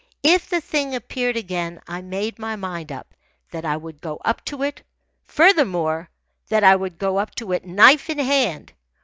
If 0.23 0.49
the 0.49 0.61
thing 0.61 0.95
appeared 0.95 1.37
again, 1.37 1.79
I 1.87 2.01
made 2.01 2.39
my 2.39 2.55
mind 2.55 2.91
up 2.91 3.13
that 3.51 3.63
I 3.65 3.77
would 3.77 4.01
go 4.01 4.17
up 4.25 4.43
to 4.45 4.63
it 4.63 4.81
furthermore, 5.25 6.09
that 6.49 6.63
I 6.63 6.75
would 6.75 6.97
go 6.97 7.17
up 7.19 7.35
to 7.35 7.51
it 7.51 7.65
knife 7.65 8.09
in 8.09 8.17
hand. 8.17 8.73